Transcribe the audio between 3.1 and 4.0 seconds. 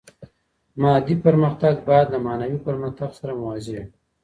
سره موازي وي.